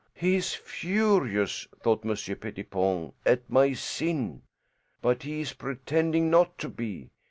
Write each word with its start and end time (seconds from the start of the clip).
"He 0.15 0.35
is 0.35 0.55
furious," 0.55 1.67
thought 1.83 2.03
Monsieur 2.03 2.33
Pettipon, 2.33 3.13
"at 3.23 3.47
my 3.47 3.73
sin. 3.73 4.41
But 4.99 5.21
he 5.21 5.41
is 5.41 5.53
pretending 5.53 6.27
not 6.31 6.57
to 6.57 6.69
be. 6.69 7.11